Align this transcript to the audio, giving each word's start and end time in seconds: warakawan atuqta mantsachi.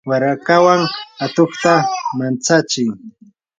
warakawan 0.09 0.81
atuqta 1.25 1.73
mantsachi. 2.17 2.85